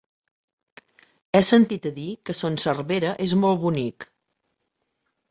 He 1.35 1.41
sentit 1.49 1.83
a 1.89 1.91
dir 1.97 2.05
que 2.29 2.35
Son 2.37 2.57
Servera 2.63 3.11
és 3.27 3.35
molt 3.43 3.61
bonic. 3.65 4.07